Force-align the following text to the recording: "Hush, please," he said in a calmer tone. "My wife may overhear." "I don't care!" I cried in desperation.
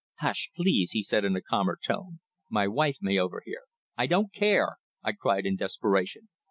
"Hush, 0.17 0.49
please," 0.55 0.93
he 0.93 1.03
said 1.03 1.23
in 1.25 1.35
a 1.35 1.41
calmer 1.43 1.77
tone. 1.79 2.21
"My 2.49 2.67
wife 2.67 2.97
may 3.01 3.19
overhear." 3.19 3.65
"I 3.95 4.07
don't 4.07 4.33
care!" 4.33 4.77
I 5.03 5.11
cried 5.11 5.45
in 5.45 5.57
desperation. 5.57 6.29